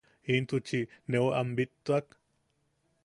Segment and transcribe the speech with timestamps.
[0.35, 0.79] ¿Intuchi
[1.11, 2.05] neu am bittuak?